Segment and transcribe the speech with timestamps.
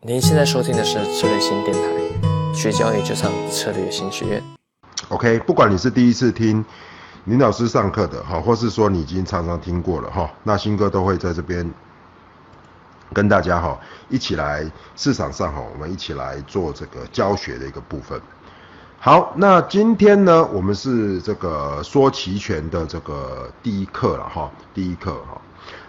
[0.00, 4.40] 您现在收听的是策略新电台，学交易就上策略新学院。
[5.08, 6.64] OK，不管你是第一次听
[7.24, 11.68] 林老师上课的哈，或是说你已经常常听过了哈，那新哥都会在这边
[13.12, 13.76] 跟大家哈
[14.08, 18.20] 一起来市场上哈，我们一起来做这个教学的一个部分。
[19.00, 25.40] 好，那今天呢，我们是这个说期权的这个第一课了哈，第一课哈。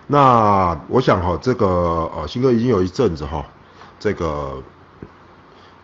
[0.08, 1.68] 那我想哈，这个
[2.16, 3.46] 呃，新哥已经有一阵子哈，
[4.00, 4.64] 这个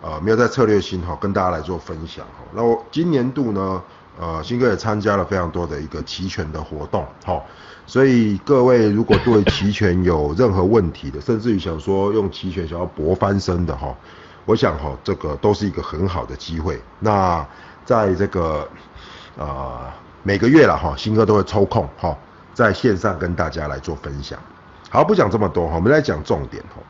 [0.02, 2.44] 呃没有在策略性哈跟大家来做分享哈。
[2.54, 3.84] 那我今年度呢，
[4.20, 7.42] 呃，新哥也参加了非常多的一个期权的活动哈，
[7.86, 13.94] 所以各位如果对期权有任何问题的，甚至于想说用期权想要搏翻身的哈。
[14.46, 16.82] 我想哈，这个都是一个很好的机会。
[17.00, 17.46] 那
[17.84, 18.68] 在这个
[19.38, 19.92] 呃
[20.24, 22.16] 每个月了哈，新哥都会抽空哈，
[22.54, 24.40] 在线上跟大家来做分享。
[24.90, 26.82] 好，不讲这么多哈，我们来讲重点哈。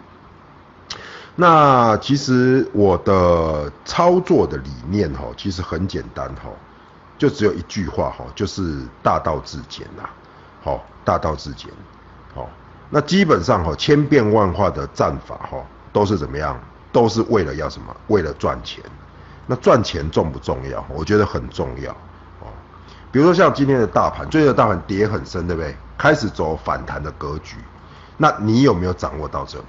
[1.35, 6.49] 那其实我的操作的理念哈，其实很简单哈，
[7.17, 10.03] 就只有一句话哈，就是大道至简呐，
[10.63, 11.69] 好，大道至简，
[12.33, 12.49] 好。
[12.89, 15.57] 那基本上哈，千变万化的战法哈，
[15.91, 16.57] 都是怎么样？
[16.93, 17.93] 都是为了要什么？
[18.07, 18.81] 为了赚钱。
[19.45, 20.85] 那赚钱重不重要？
[20.87, 21.91] 我觉得很重要
[22.39, 22.47] 哦。
[23.11, 25.75] 比如说像今天的大盘，最近的大盘跌很深，对不对？
[25.97, 27.57] 开始走反弹的格局。
[28.15, 29.65] 那你有没有掌握到这里？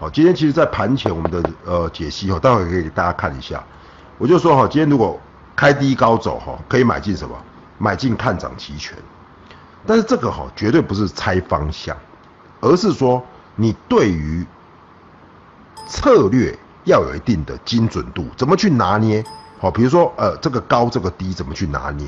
[0.00, 3.60] 好，今天其实，在盘前我们的呃解析哈，待会可以给大家看一下。
[4.16, 5.18] 我就说哈，今天如果
[5.56, 7.34] 开低高走哈，可以买进什么？
[7.78, 8.96] 买进看涨期权。
[9.84, 11.96] 但是这个哈，绝对不是猜方向，
[12.60, 13.20] 而是说
[13.56, 14.46] 你对于
[15.88, 19.24] 策略要有一定的精准度，怎么去拿捏？
[19.58, 22.06] 好，比如说呃，这个高这个低怎么去拿捏？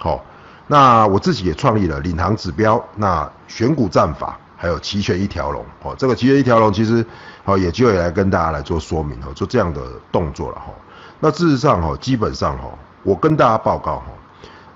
[0.00, 0.24] 好，
[0.66, 5.64] 那我自己也创立了领航指标，那选股战法，还有期权一条龙。
[5.82, 7.06] 哦，这个期权一条龙其实
[7.44, 9.80] 好也就会来跟大家来做说明哦，做这样的
[10.12, 10.66] 动作了哈。
[11.20, 12.68] 那事实上哈，基本上哈，
[13.04, 14.06] 我跟大家报告哈，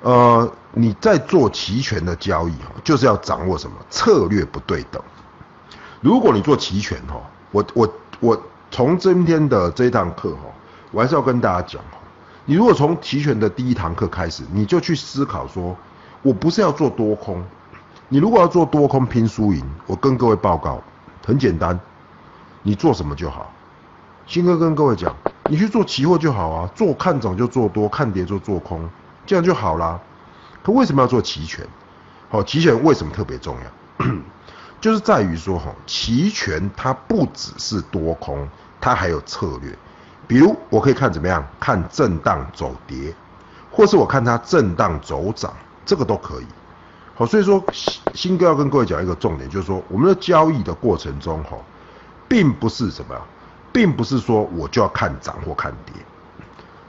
[0.03, 5.03] 呃，你在做期权的交易哈，就是要掌握什么策略不对等。
[6.01, 7.21] 如果你做期权哈，
[7.51, 10.41] 我我我从今天的这一堂课哈，
[10.91, 11.99] 我还是要跟大家讲哈，
[12.45, 15.77] 你如果从期权的第一堂课开始，你就去思考说，
[16.23, 17.45] 我不是要做多空，
[18.13, 20.83] 你如果要做多空拼输赢，我跟各位报告，
[21.25, 21.81] 很简单，
[22.63, 23.51] 你做什么就好。
[24.27, 25.17] 新哥跟各位讲，
[25.49, 28.87] 你去做期货就好啊，做看涨就做多，看跌就做空，
[29.25, 29.99] 这样就好啦。
[30.63, 31.67] 可为什么要做期权？
[32.29, 34.07] 好，期权为什么特别重要？
[34.79, 38.47] 就是在于说哈，期权它不只是多空，
[38.79, 39.75] 它还有策略。
[40.29, 43.15] 比如我可以看怎么样，看震荡走跌，
[43.71, 45.51] 或是我看它震荡走涨，
[45.87, 46.47] 这个都可以。
[47.23, 47.63] 好，所以说
[48.15, 51.57] 新哥要跟各位讲一个重点，就是说我们的交易的过程中哈，
[52.27, 53.15] 并不是什么，
[53.73, 55.95] 并不是说我就要看涨或看跌。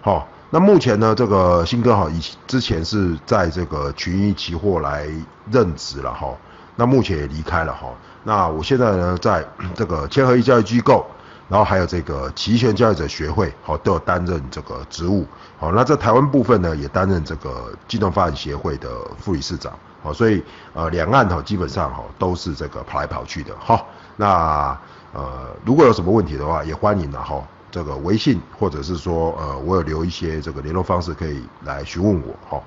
[0.01, 5.07] 好，那目前呢，这个新哥哈以之前是在这个群益期货来
[5.51, 6.35] 任职了哈。
[6.75, 7.89] 那目前也离开了哈，
[8.23, 9.45] 那我现在呢，在
[9.75, 11.05] 这个千合一教育机构，
[11.47, 15.27] 然后还有这个期权交易者学会，好都有担任这个职务，
[15.59, 18.89] 好，那在台湾部分呢，也担任这个机动发展协会的
[19.19, 19.71] 副理事长，
[20.03, 20.43] 好，所以
[20.73, 23.87] 呃两岸哈基本上哈都是这个跑来跑去的，好，
[24.17, 24.77] 那
[25.13, 27.41] 呃如果有什么问题的话，也欢迎了哈，
[27.71, 32.61] 这个微信或者是说呃我有留一些这个联络方式可以来询问我，哈，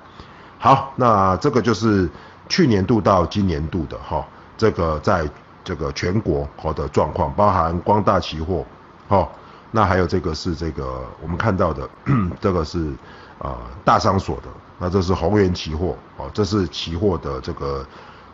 [0.57, 2.09] 好，那这个就是。
[2.49, 4.25] 去年度到今年度的哈，
[4.57, 5.29] 这个在
[5.65, 8.63] 这个全国好的状况，包含光大期货，
[9.09, 9.27] 哈，
[9.69, 11.89] 那还有这个是这个我们看到的，
[12.39, 12.87] 这个是
[13.37, 14.43] 啊、呃、大商所的，
[14.77, 17.85] 那这是宏源期货，哦，这是期货的这个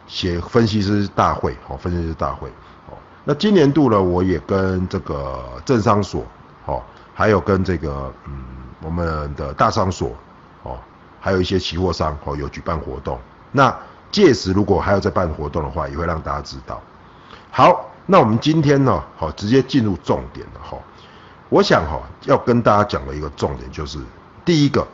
[0.07, 2.49] 写分析师大会，好，分析师大会，
[2.89, 6.25] 哦，那今年度呢，我也跟这个政商所，
[6.65, 6.81] 哦，
[7.13, 8.33] 还有跟这个嗯
[8.81, 10.11] 我们的大商所，
[10.63, 10.77] 哦，
[11.19, 13.19] 还有一些期货商，哦，有举办活动，
[13.51, 13.75] 那。
[14.13, 16.79] 届时如果还要再办活动的话，也会让大家知道。
[17.49, 20.77] 好，那我们今天呢，好直接进入重点了哈。
[21.49, 23.97] 我想哈要跟大家讲的一个重点就是，
[24.45, 24.87] 第一个，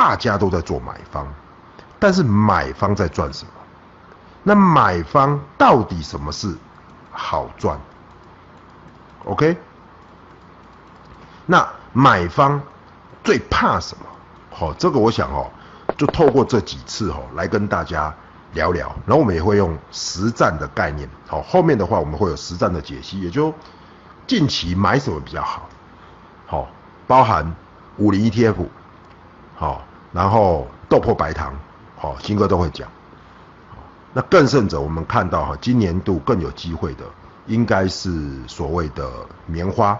[0.00, 1.26] 大家都在做买方，
[1.98, 3.50] 但是买方在赚什么？
[4.42, 6.56] 那买方到底什么是
[7.10, 7.78] 好赚
[9.26, 9.58] ？OK？
[11.44, 12.62] 那买方
[13.22, 14.04] 最怕什么？
[14.50, 15.50] 好，这个我想哦。
[15.98, 18.14] 就透过这几次哦来跟大家
[18.54, 23.52] 聊聊，然后我们也会用实战的概念，好，后面的话我们会有实战的解析，也就
[24.26, 25.68] 近期买什么比较好，
[26.46, 26.68] 好，
[27.06, 27.54] 包含
[27.98, 28.66] 五零 ETF，
[29.56, 31.54] 好，然后豆粕白糖，
[31.96, 32.88] 好，新哥都会讲，
[34.12, 37.04] 那更甚者我们看到哈今年度更有机会的
[37.46, 39.08] 应该是所谓的
[39.46, 39.98] 棉花，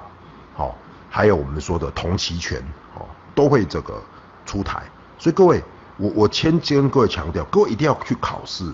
[0.55, 0.75] 好，
[1.09, 2.61] 还有我们说的同期权，
[2.95, 4.01] 哦，都会这个
[4.45, 4.83] 出台。
[5.19, 5.63] 所以各位，
[5.97, 8.73] 我我先跟各位强调，各位一定要去考试，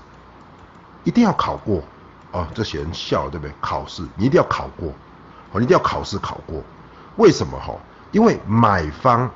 [1.04, 1.82] 一定要考过。
[2.32, 3.54] 哦，这些人笑对不对？
[3.60, 4.88] 考试你一定要考过，
[5.52, 6.62] 哦，你一定要考试考过。
[7.16, 7.74] 为什么哈？
[8.12, 9.30] 因为买方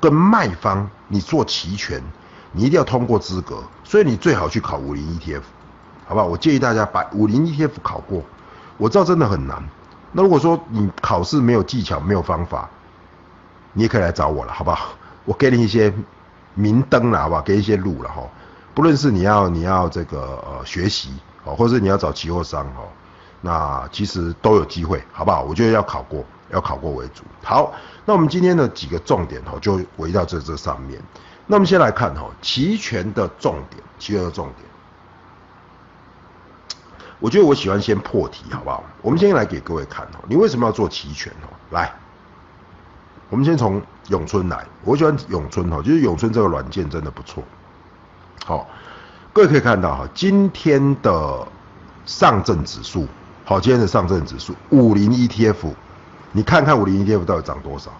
[0.00, 2.02] 跟卖方你做期权，
[2.50, 5.42] 你一定要通过资格，所以你最好去考五零 ETF，
[6.08, 6.26] 好不好？
[6.26, 8.20] 我建议大家把五零 ETF 考过。
[8.78, 9.62] 我知道真的很难。
[10.10, 12.68] 那如果说你考试没有技巧、没有方法，
[13.74, 14.88] 你也可以来找我了，好不好？
[15.24, 15.94] 我给你一些
[16.54, 17.42] 明灯了，好不好？
[17.42, 18.24] 给一些路了哈。
[18.74, 21.10] 不论是你要你要这个呃学习
[21.44, 22.90] 哦，或者是你要找期货商哦，
[23.40, 25.42] 那其实都有机会，好不好？
[25.42, 27.22] 我觉得要考过，要考过为主。
[27.42, 27.74] 好，
[28.06, 30.98] 那我们今天的几个重点哈，就围绕在这上面。
[31.46, 34.58] 那我们先来看哈，期权的重点，期权的重点。
[37.20, 38.84] 我觉得我喜欢先破题，好不好？
[39.02, 41.48] 我们先来给各位看哦，你为什么要做期权哦？
[41.70, 41.92] 来，
[43.30, 47.42] 我们先从永春来，我喜欢永春哦，就是永春这个软件真的不错。
[48.44, 48.68] 好，
[49.32, 51.46] 各位可以看到哈，今天的
[52.04, 53.06] 上证指数，
[53.44, 55.72] 好，今天的上证指数五零 ETF，
[56.36, 57.92] 你看看五零 ETF 到底涨多少，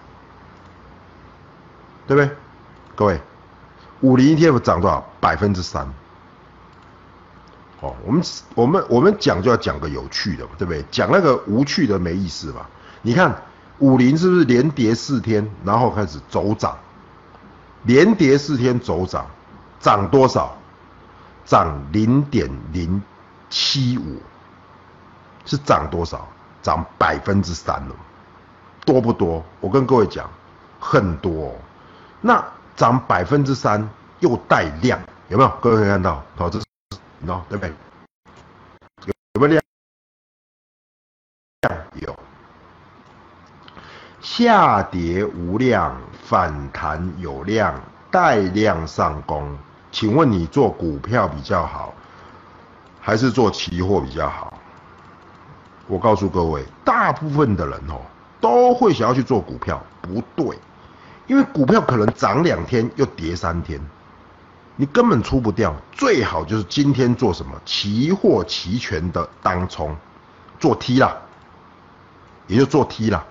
[2.09, 2.37] 对不对？
[2.97, 3.21] 各位，
[4.01, 5.07] 五零 ETF 涨多少？
[5.21, 5.87] 百分之三。
[7.81, 8.23] 哦，我们
[8.57, 10.85] 我们我们讲就要讲个有趣的，对不对？
[10.91, 12.69] 讲那个无趣的没意思吧？
[13.03, 13.41] 你看
[13.79, 16.77] 五零是不是连跌四天，然后开始走涨，
[17.85, 19.25] 连跌四天走涨。
[19.79, 20.57] 涨多少？
[21.45, 23.01] 涨零点零
[23.49, 24.21] 七五，
[25.45, 26.27] 是涨多少？
[26.63, 27.95] 涨百分之三了，
[28.85, 29.43] 多不多？
[29.61, 30.31] 我跟各位讲，
[30.79, 31.55] 很多。
[32.21, 32.45] 那
[32.77, 33.89] 涨百分之三
[34.21, 34.99] 又带量，
[35.29, 35.51] 有没有？
[35.61, 36.67] 各位可以看到，好，这是，
[37.27, 37.73] 喏，对不对？
[39.07, 39.63] 有有没有量？
[41.63, 42.19] 量有。
[44.21, 47.75] 下跌无量，反弹有量，
[48.11, 49.57] 带量上攻。
[49.93, 51.95] 请问你做股票比较好，
[53.01, 54.59] 还是做期货比较好？
[55.87, 58.01] 我告诉各位，大部分的人哦，
[58.45, 60.59] 都会想要去做股票，不对，
[61.27, 63.81] 因为股票可能涨两天又跌三天，
[64.77, 65.75] 你根本出不掉。
[65.93, 69.97] 最好就是今天做什么期货期权的当冲，
[70.61, 71.17] 做 T 啦，
[72.47, 73.25] 也就做 T 啦。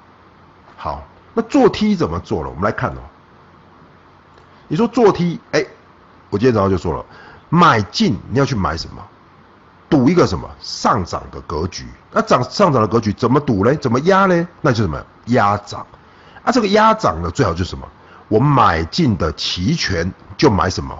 [0.75, 1.03] 好，
[1.35, 2.49] 那做 T 怎么做了？
[2.49, 3.01] 我们来看哦。
[4.67, 5.63] 你说做 T，哎。
[6.31, 7.05] 我今天早上就说了，
[7.49, 9.07] 买进你要去买什么？
[10.03, 11.87] 赌一个什么上涨的格局？
[12.11, 13.73] 那涨上涨的格局怎么赌呢？
[13.75, 14.47] 怎么压呢？
[14.59, 15.87] 那就什么压涨？
[16.43, 17.87] 啊，这个压涨呢，最好就是什么？
[18.27, 20.93] 我买进的期权就买什么？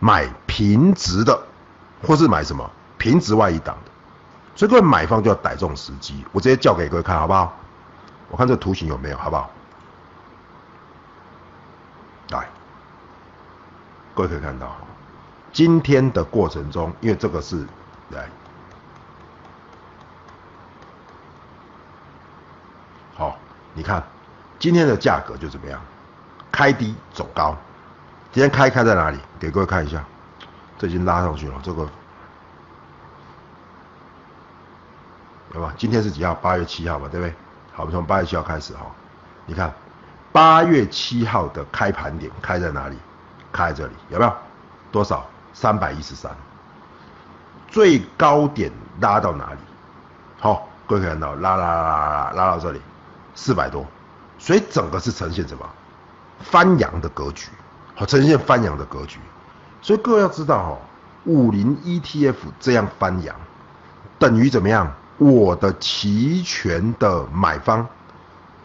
[0.00, 1.42] 买平值的，
[2.06, 3.90] 或是买什么平值外一档的。
[4.54, 6.22] 所以各位买方就要逮这种时机。
[6.32, 7.56] 我直接叫给各位看好不好？
[8.30, 9.50] 我看这图形有没有好不好？
[12.32, 12.46] 来。
[14.14, 14.76] 各位可以看到，
[15.54, 17.66] 今天的过程中，因为这个是
[18.10, 18.28] 来，
[23.14, 23.38] 好，
[23.72, 24.02] 你看
[24.58, 25.80] 今天的价格就怎么样，
[26.50, 27.56] 开低走高，
[28.32, 29.18] 今天开开在哪里？
[29.38, 30.04] 给各位看一下，
[30.78, 31.88] 这已经拉上去了，这个，
[35.52, 35.72] 对吧？
[35.76, 36.34] 今天是几号？
[36.34, 37.34] 八月七号吧，对不对？
[37.72, 38.86] 好，我们从八月七号开始哈，
[39.46, 39.72] 你看
[40.32, 42.98] 八月七号的开盘点开在哪里？
[43.52, 44.32] 开在这里有没有？
[44.92, 45.24] 多少？
[45.52, 46.30] 三百一十三。
[47.70, 49.58] 最高点拉到哪里？
[50.38, 52.80] 好，各位看到拉拉拉拉拉拉到这里，
[53.34, 53.86] 四百多。
[54.38, 55.68] 所以整个是呈现什么？
[56.40, 57.48] 翻阳的格局，
[57.94, 59.18] 好，呈现翻阳的格局。
[59.82, 60.78] 所以各位要知道哦，
[61.24, 63.36] 五零 ETF 这样翻阳，
[64.18, 64.90] 等于怎么样？
[65.18, 67.86] 我的期权的买方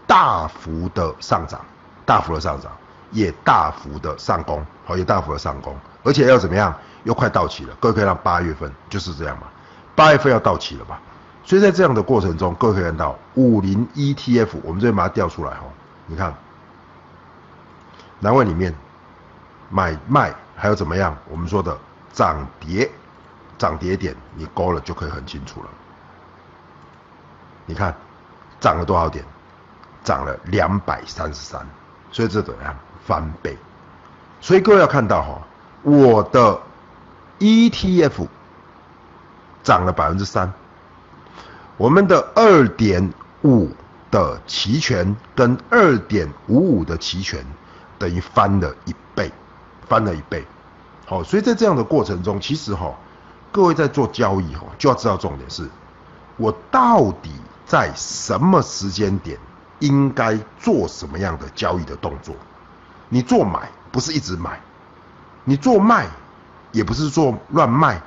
[0.07, 1.59] 大幅的上涨，
[2.05, 2.71] 大幅的上涨。
[3.15, 6.75] 也大幅的上攻，好，也大幅的上攻，而且要怎么样？
[7.05, 9.43] 又快到期了，各位可以让八月份就是这样嘛，
[9.95, 10.99] 八月份要到期了吧？
[11.45, 15.63] 所以在这样的过程中，各位可以看到五零 ETF，我们这边把它调出来哈，
[16.07, 16.35] 你看，
[18.19, 18.75] 南位里面
[19.69, 21.15] 买卖还有怎么样？
[21.29, 21.77] 我们说的
[22.11, 22.91] 涨跌，
[23.57, 25.69] 涨跌点你勾了就可以很清楚了。
[27.65, 27.95] 你看
[28.59, 29.23] 涨了多少点？
[30.03, 31.65] 涨了两百三十三，
[32.11, 32.75] 所以这怎么样？
[33.05, 33.55] 翻倍，
[34.41, 35.41] 所以各位要看到哈，
[35.83, 36.59] 我的
[37.39, 38.27] ETF
[39.63, 40.51] 涨了百分之三，
[41.77, 43.69] 我们的二点五
[44.09, 47.45] 的期权跟二点五五的期权
[47.99, 49.31] 等于翻了一倍，
[49.87, 50.43] 翻了一倍。
[51.05, 52.91] 好，所以在这样的过程中，其实哈，
[53.51, 55.69] 各位在做交易哈，就要知道重点是，
[56.37, 57.29] 我到底
[57.67, 59.37] 在什么时间点
[59.77, 62.33] 应该做什么样的交易的动作？
[63.09, 64.59] 你做买不是一直买，
[65.43, 66.07] 你做卖
[66.71, 68.01] 也不是做乱卖，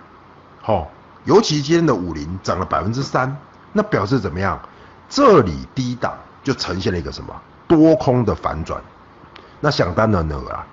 [0.60, 0.90] 好，
[1.24, 3.36] 尤其今天的五零涨了百分之三，
[3.72, 4.60] 那表示怎么样？
[5.08, 6.12] 这里低档
[6.42, 7.34] 就呈现了一个什么
[7.66, 8.82] 多空的反转？
[9.60, 10.66] 那想当然了啊，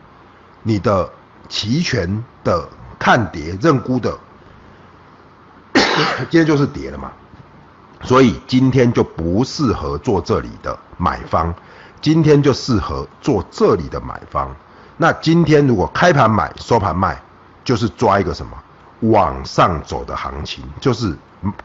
[0.63, 1.09] 你的
[1.47, 2.67] 期权的
[2.99, 4.17] 看跌认沽的，
[6.29, 7.11] 今天就是跌了嘛，
[8.01, 11.53] 所以今天就不适合做这里的买方，
[12.05, 14.55] 今天就适合做这里的买方。
[14.95, 17.19] 那今天如果开盘买收盘卖，
[17.63, 18.51] 就是抓一个什么
[19.09, 21.17] 往上走的行情，就是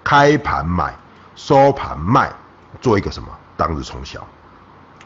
[0.02, 0.96] 开盘买
[1.36, 2.32] 收盘卖，
[2.80, 4.18] 做一个什么当日冲销，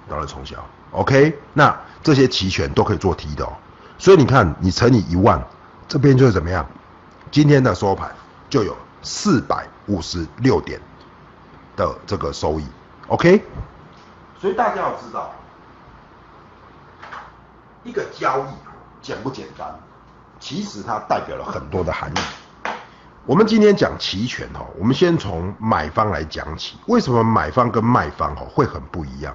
[0.08, 0.54] 当日冲销。
[0.92, 3.52] OK，那这些期权都可以做 T 的哦。
[3.98, 5.44] 所以你看，你乘以一万，
[5.88, 6.64] 这边就是怎么样？
[7.32, 8.08] 今天的收盘
[8.48, 10.80] 就有四百五十六点
[11.74, 12.64] 的这个收益。
[13.08, 13.42] OK，
[14.44, 15.30] 所以大家要知道，
[17.82, 18.48] 一个交易
[19.00, 19.74] 简不简单？
[20.38, 22.20] 其实它代表了很多的含义。
[23.24, 26.78] 我们今天讲期权哈，我们先从买方来讲起。
[26.88, 29.34] 为什么买方跟卖方哈会很不一样？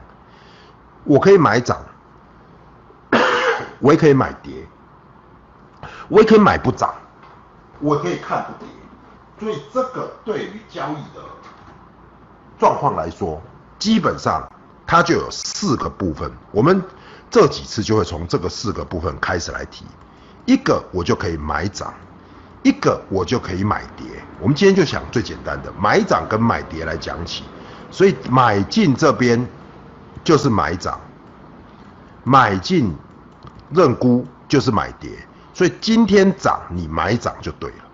[1.06, 1.82] 我可以买涨，
[3.80, 4.64] 我也可以买跌，
[6.08, 6.94] 我也可以买不涨，
[7.80, 8.72] 我可以看不跌。
[9.40, 11.24] 所以这个对于交易的
[12.60, 13.42] 状况来说，
[13.80, 14.48] 基本上
[14.90, 16.32] 它就有四个部分。
[16.52, 16.82] 我们
[17.30, 19.86] 这几次就会从这个四个部分开始来提。
[20.46, 21.94] 一个我就可以买涨，
[22.64, 24.08] 一个我就可以买跌。
[24.40, 27.44] 我们今天就想最简单的买涨跟买跌来讲起。
[27.92, 29.48] 所以买进这边。
[30.22, 31.00] 就是买涨，
[32.26, 32.94] 买进
[33.72, 35.10] 认沽就是买跌，
[35.54, 37.86] 所以今天涨你买涨就对了，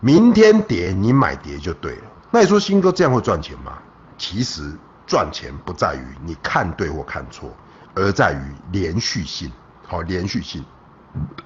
[0.00, 2.02] 明天跌你买跌就对了。
[2.32, 3.78] 那你说新哥这样会赚钱吗？
[4.18, 4.72] 其实
[5.08, 7.50] 赚钱不在于你看对或看错，
[7.96, 9.50] 而在于连续性。
[9.86, 10.62] 好，连续性，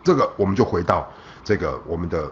[0.02, 1.09] 这个我们就回到
[1.45, 2.28] 这个我们的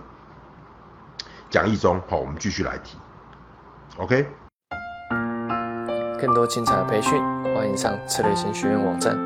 [1.48, 2.02] 讲义中。
[2.08, 2.98] 好，我们继续来提。
[3.96, 4.26] OK。
[6.20, 7.22] 更多精彩的培训，
[7.54, 9.16] 欢迎上策略型学院网站。